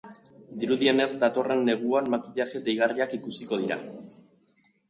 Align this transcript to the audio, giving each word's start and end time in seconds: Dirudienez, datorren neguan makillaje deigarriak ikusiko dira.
Dirudienez, 0.63 1.07
datorren 1.25 1.61
neguan 1.69 2.09
makillaje 2.15 2.63
deigarriak 2.71 3.17
ikusiko 3.19 3.61
dira. 3.67 3.79